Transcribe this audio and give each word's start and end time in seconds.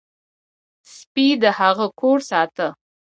سپي 0.95 1.27
د 1.41 1.43
هغه 1.59 1.85
کور 1.99 2.17
ساته. 2.29 2.67